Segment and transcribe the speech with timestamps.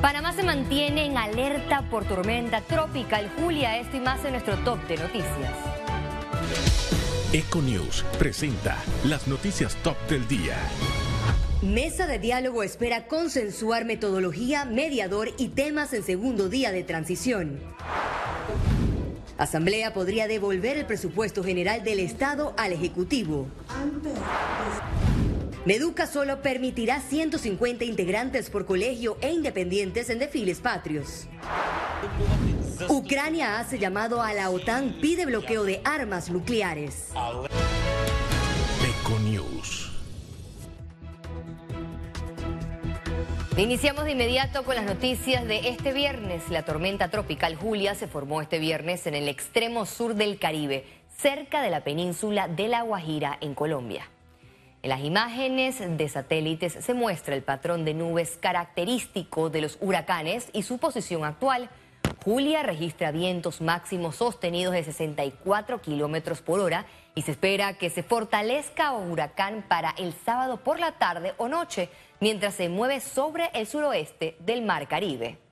[0.00, 3.78] Panamá se mantiene en alerta por tormenta tropical Julia.
[3.78, 5.52] Esto y más en nuestro top de noticias.
[7.34, 10.56] Econews presenta las noticias top del día.
[11.60, 17.60] Mesa de diálogo espera consensuar metodología, mediador y temas en segundo día de transición.
[19.36, 23.48] Asamblea podría devolver el presupuesto general del Estado al Ejecutivo.
[25.66, 31.26] Meduca solo permitirá 150 integrantes por colegio e independientes en desfiles patrios.
[32.88, 37.08] Ucrania hace llamado a la OTAN, pide bloqueo de armas nucleares.
[39.02, 39.90] Econews.
[43.58, 46.48] Iniciamos de inmediato con las noticias de este viernes.
[46.48, 50.86] La tormenta tropical Julia se formó este viernes en el extremo sur del Caribe,
[51.18, 54.08] cerca de la península de La Guajira, en Colombia.
[54.82, 60.48] En las imágenes de satélites se muestra el patrón de nubes característico de los huracanes
[60.54, 61.68] y su posición actual.
[62.24, 68.02] Julia registra vientos máximos sostenidos de 64 kilómetros por hora y se espera que se
[68.02, 73.50] fortalezca un huracán para el sábado por la tarde o noche, mientras se mueve sobre
[73.52, 75.49] el suroeste del Mar Caribe.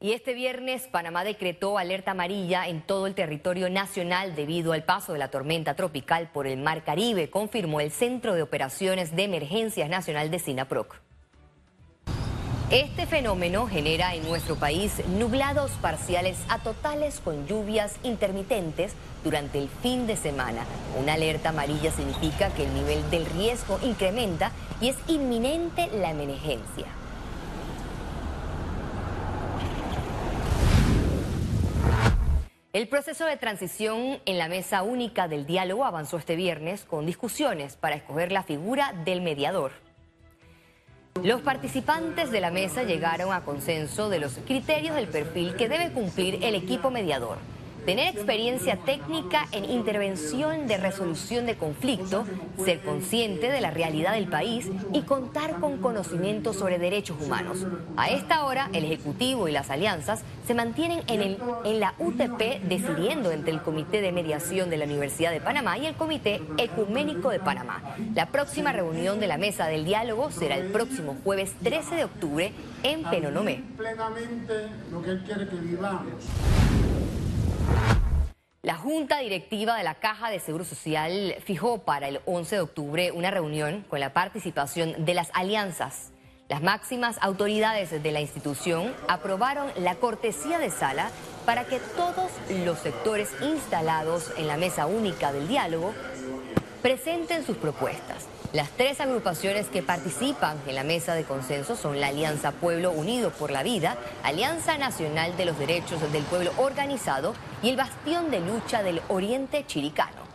[0.00, 5.12] Y este viernes Panamá decretó alerta amarilla en todo el territorio nacional debido al paso
[5.12, 9.90] de la tormenta tropical por el Mar Caribe, confirmó el Centro de Operaciones de Emergencias
[9.90, 11.00] Nacional de SINAPROC.
[12.70, 18.92] Este fenómeno genera en nuestro país nublados parciales a totales con lluvias intermitentes
[19.24, 20.64] durante el fin de semana.
[20.96, 26.86] Una alerta amarilla significa que el nivel del riesgo incrementa y es inminente la emergencia.
[32.78, 37.74] El proceso de transición en la mesa única del diálogo avanzó este viernes con discusiones
[37.74, 39.72] para escoger la figura del mediador.
[41.24, 45.90] Los participantes de la mesa llegaron a consenso de los criterios del perfil que debe
[45.90, 47.38] cumplir el equipo mediador
[47.88, 52.26] tener experiencia técnica en intervención de resolución de conflicto,
[52.62, 57.66] ser consciente de la realidad del país y contar con conocimientos sobre derechos humanos.
[57.96, 63.52] A esta hora, el Ejecutivo y las alianzas se mantienen en, la UTP decidiendo entre
[63.52, 67.96] el Comité de Mediación de la Universidad de Panamá y el Comité Ecuménico de Panamá.
[68.14, 72.52] La próxima reunión de la Mesa del Diálogo será el próximo jueves 13 de octubre
[72.82, 73.62] en Penonomé.
[78.62, 83.12] La Junta Directiva de la Caja de Seguro Social fijó para el 11 de octubre
[83.12, 86.10] una reunión con la participación de las alianzas.
[86.48, 91.10] Las máximas autoridades de la institución aprobaron la cortesía de sala
[91.46, 92.30] para que todos
[92.64, 95.94] los sectores instalados en la mesa única del diálogo
[96.82, 98.26] presenten sus propuestas.
[98.52, 103.30] Las tres agrupaciones que participan en la mesa de consenso son la Alianza Pueblo Unido
[103.30, 108.40] por la Vida, Alianza Nacional de los Derechos del Pueblo Organizado y el Bastión de
[108.40, 110.28] Lucha del Oriente Chiricano.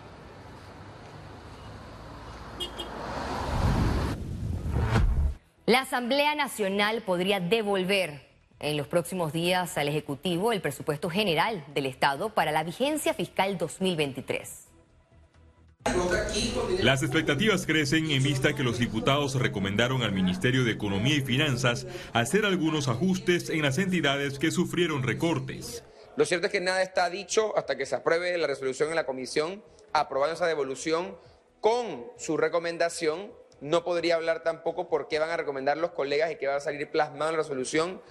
[5.66, 8.28] La Asamblea Nacional podría devolver
[8.60, 13.58] en los próximos días al Ejecutivo el presupuesto general del Estado para la vigencia fiscal
[13.58, 14.68] 2023.
[16.82, 21.88] Las expectativas crecen en vista que los diputados recomendaron al Ministerio de Economía y Finanzas
[22.14, 25.84] hacer algunos ajustes en las entidades que sufrieron recortes.
[26.16, 29.06] Lo cierto es que nada está dicho hasta que se apruebe la resolución en la
[29.06, 29.64] comisión,
[29.94, 31.18] aprobando esa devolución
[31.60, 33.34] con su recomendación.
[33.62, 36.60] No podría hablar tampoco por qué van a recomendar los colegas y qué va a
[36.60, 38.02] salir plasmado en la resolución.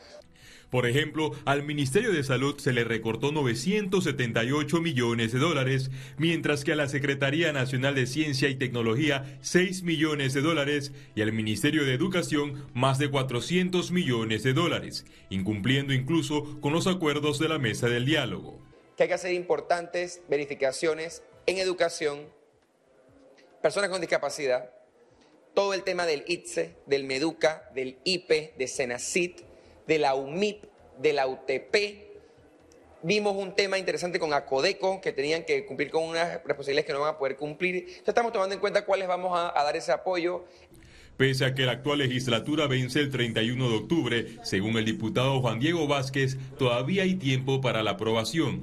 [0.72, 6.72] Por ejemplo, al Ministerio de Salud se le recortó 978 millones de dólares, mientras que
[6.72, 11.84] a la Secretaría Nacional de Ciencia y Tecnología 6 millones de dólares y al Ministerio
[11.84, 17.58] de Educación más de 400 millones de dólares, incumpliendo incluso con los acuerdos de la
[17.58, 18.58] mesa del diálogo.
[18.98, 22.20] Hay que hacer importantes verificaciones en educación,
[23.60, 24.70] personas con discapacidad,
[25.52, 29.51] todo el tema del ITSE, del MEDUCA, del IPE, de SENACIT,
[29.92, 30.64] de la UMIP,
[30.96, 31.76] de la UTP.
[33.02, 37.00] Vimos un tema interesante con ACODECO, que tenían que cumplir con unas responsabilidades que no
[37.00, 37.88] van a poder cumplir.
[37.88, 40.46] Ya estamos tomando en cuenta cuáles vamos a, dar ese apoyo.
[41.18, 45.60] Pese a que la actual legislatura vence el 31 de octubre, según el diputado Juan
[45.60, 48.60] Diego Vázquez, todavía hay tiempo para la aprobación.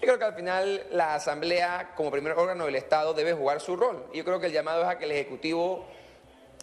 [0.00, 3.76] Yo creo que al final la Asamblea, como primer órgano del Estado, debe jugar su
[3.76, 4.04] rol.
[4.12, 5.86] Yo creo que el llamado es a que el Ejecutivo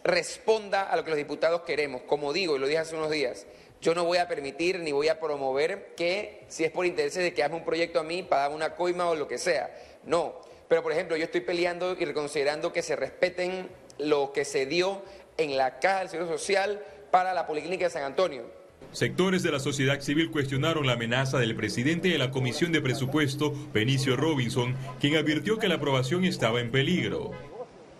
[0.04, 2.02] responda a lo que los diputados queremos.
[2.02, 3.46] Como digo, y lo dije hace unos días,
[3.82, 7.34] yo no voy a permitir ni voy a promover que si es por intereses de
[7.34, 9.74] que haga un proyecto a mí para dar una coima o lo que sea.
[10.06, 10.36] No.
[10.68, 15.02] Pero, por ejemplo, yo estoy peleando y reconsiderando que se respeten lo que se dio
[15.38, 18.44] en la Caja del Seguro Social para la Policlínica de San Antonio.
[18.92, 23.54] Sectores de la sociedad civil cuestionaron la amenaza del presidente de la Comisión de Presupuesto,
[23.74, 27.32] Benicio Robinson, quien advirtió que la aprobación estaba en peligro.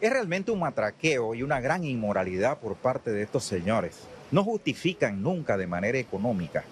[0.02, 4.08] Es realmente un matraqueo y una gran inmoralidad por parte de estos señores.
[4.32, 6.64] No justifican nunca de manera económica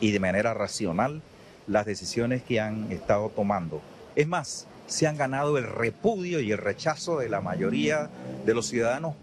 [0.00, 1.22] y de manera racional
[1.66, 3.80] las decisiones que han estado tomando.
[4.16, 8.08] Es más, se han ganado el repudio y el rechazo de la mayoría
[8.46, 9.14] de los ciudadanos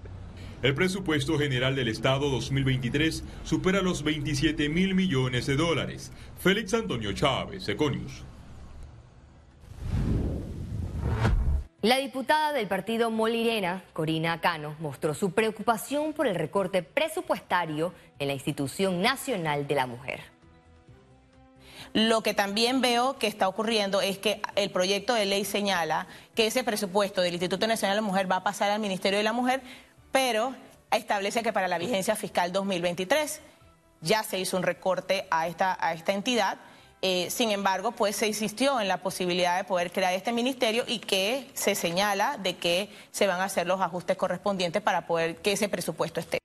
[0.65, 6.11] el presupuesto general del Estado 2023 supera los 27 mil millones de dólares.
[6.39, 8.23] Félix Antonio Chávez, Econius.
[11.85, 18.29] La diputada del partido Molirena, Corina Cano, mostró su preocupación por el recorte presupuestario en
[18.29, 20.21] la Institución Nacional de la Mujer.
[21.93, 26.47] Lo que también veo que está ocurriendo es que el proyecto de ley señala que
[26.47, 29.33] ese presupuesto del Instituto Nacional de la Mujer va a pasar al Ministerio de la
[29.33, 29.61] Mujer,
[30.11, 30.55] pero
[30.89, 33.41] establece que para la vigencia fiscal 2023
[34.01, 36.57] ya se hizo un recorte a esta, a esta entidad.
[37.01, 40.99] Eh, sin embargo, pues se insistió en la posibilidad de poder crear este ministerio y
[40.99, 45.51] que se señala de que se van a hacer los ajustes correspondientes para poder que
[45.51, 46.39] ese presupuesto esté.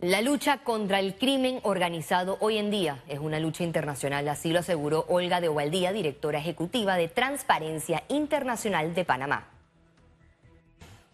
[0.00, 4.60] La lucha contra el crimen organizado hoy en día es una lucha internacional, así lo
[4.60, 9.46] aseguró Olga de Ovaldía, directora ejecutiva de Transparencia Internacional de Panamá.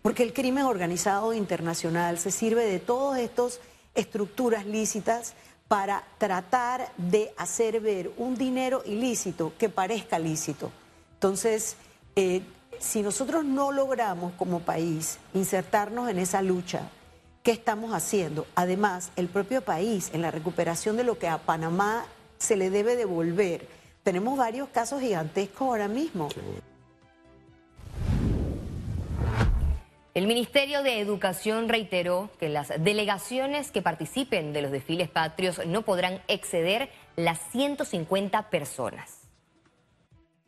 [0.03, 3.59] Porque el crimen organizado internacional se sirve de todas estas
[3.97, 5.35] estructuras lícitas
[5.69, 10.71] para tratar de hacer ver un dinero ilícito que parezca lícito.
[11.15, 11.77] Entonces,
[12.15, 12.43] eh,
[12.79, 16.89] si nosotros no logramos como país insertarnos en esa lucha,
[17.43, 18.47] ¿qué estamos haciendo?
[18.55, 22.07] Además, el propio país, en la recuperación de lo que a Panamá
[22.39, 23.67] se le debe devolver,
[24.03, 26.29] tenemos varios casos gigantescos ahora mismo.
[30.17, 35.83] El Ministerio de Educación reiteró que las delegaciones que participen de los desfiles patrios no
[35.83, 39.26] podrán exceder las 150 personas.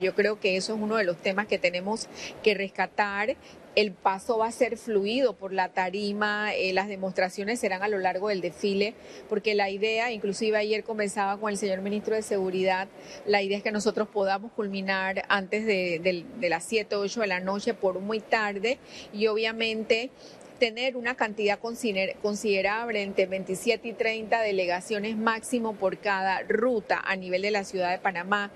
[0.01, 2.07] Yo creo que eso es uno de los temas que tenemos
[2.45, 3.35] que rescatar.
[3.75, 7.99] El paso va a ser fluido por la tarima, eh, las demostraciones serán a lo
[7.99, 8.95] largo del desfile,
[9.29, 12.87] porque la idea, inclusive ayer comenzaba con el señor ministro de Seguridad,
[13.27, 17.27] la idea es que nosotros podamos culminar antes de, de las 7 o 8 de
[17.27, 18.79] la noche por muy tarde
[19.13, 20.13] y obviamente
[20.61, 27.43] tener una cantidad considerable entre 27 y 30 delegaciones máximo por cada ruta a nivel
[27.43, 28.53] de la ciudad de Panamá.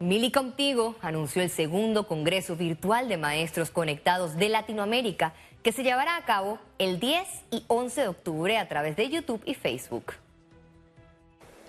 [0.00, 5.32] Mili Contigo anunció el segundo Congreso Virtual de Maestros Conectados de Latinoamérica
[5.64, 9.42] que se llevará a cabo el 10 y 11 de octubre a través de YouTube
[9.44, 10.12] y Facebook.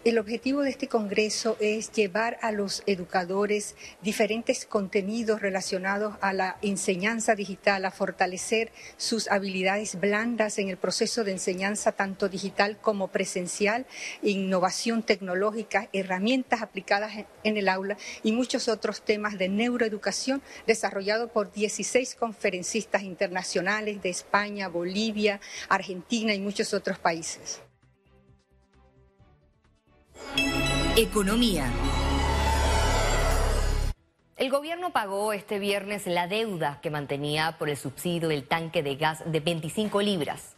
[0.06, 6.57] El objetivo de este Congreso es llevar a los educadores diferentes contenidos relacionados a la
[6.62, 13.10] enseñanza digital, a fortalecer sus habilidades blandas en el proceso de enseñanza tanto digital como
[13.10, 13.86] presencial,
[14.22, 21.52] innovación tecnológica, herramientas aplicadas en el aula y muchos otros temas de neuroeducación desarrollados por
[21.52, 27.60] 16 conferencistas internacionales de España, Bolivia, Argentina y muchos otros países.
[30.95, 31.71] Economía.
[34.36, 38.95] El gobierno pagó este viernes la deuda que mantenía por el subsidio del tanque de
[38.95, 40.56] gas de 25 libras.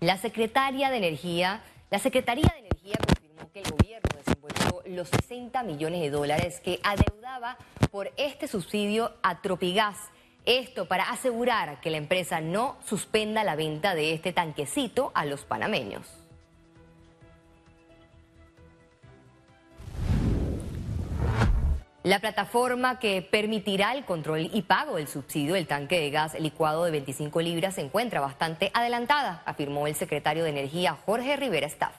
[0.00, 5.62] La secretaria de Energía, la Secretaría de Energía confirmó que el gobierno desembolsó los 60
[5.62, 7.56] millones de dólares que adeudaba
[7.90, 9.96] por este subsidio a Tropigas.
[10.44, 15.44] Esto para asegurar que la empresa no suspenda la venta de este tanquecito a los
[15.44, 16.21] panameños.
[22.04, 26.84] La plataforma que permitirá el control y pago del subsidio del tanque de gas licuado
[26.84, 31.94] de 25 libras se encuentra bastante adelantada, afirmó el secretario de Energía Jorge Rivera Staff.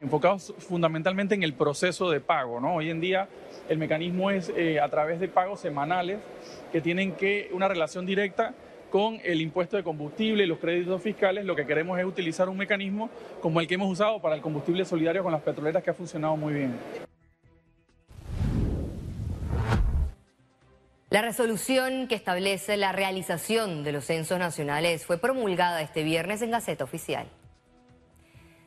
[0.00, 2.76] Enfocados fundamentalmente en el proceso de pago, ¿no?
[2.76, 3.28] Hoy en día
[3.68, 6.20] el mecanismo es eh, a través de pagos semanales
[6.70, 8.54] que tienen que una relación directa
[8.88, 12.56] con el impuesto de combustible y los créditos fiscales, lo que queremos es utilizar un
[12.56, 13.10] mecanismo
[13.42, 16.36] como el que hemos usado para el combustible solidario con las petroleras que ha funcionado
[16.36, 17.09] muy bien.
[21.10, 26.52] La resolución que establece la realización de los censos nacionales fue promulgada este viernes en
[26.52, 27.26] Gaceta Oficial.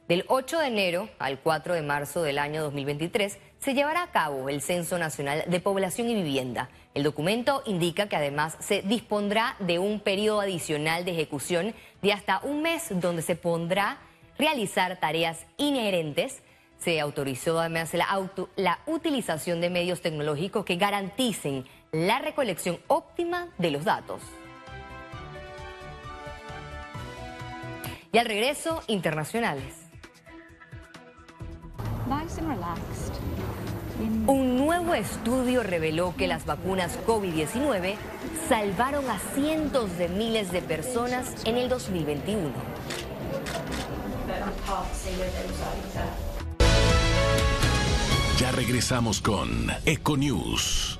[0.10, 4.50] Del 8 de enero al 4 de marzo del año 2023 se llevará a cabo
[4.50, 6.70] el Censo Nacional de Población y Vivienda.
[6.94, 12.42] El documento indica que además se dispondrá de un periodo adicional de ejecución de hasta
[12.44, 14.00] un mes donde se pondrá
[14.38, 16.42] realizar tareas inherentes
[16.78, 23.70] Se autorizó además la, la utilización de medios tecnológicos que garanticen la recolección óptima de
[23.70, 24.20] los datos.
[28.12, 29.76] Y al regreso, internacionales.
[34.26, 37.96] Un nuevo estudio reveló que las vacunas COVID-19
[38.50, 42.52] salvaron a cientos de miles de personas en el 2021.
[48.40, 51.00] Ya regresamos con Econews.